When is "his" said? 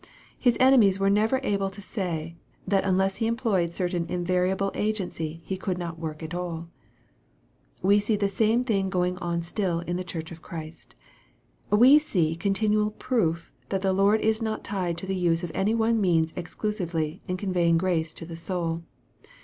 0.39-0.57